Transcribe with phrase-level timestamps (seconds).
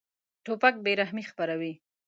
[0.45, 1.73] توپک بېرحمي خپروي.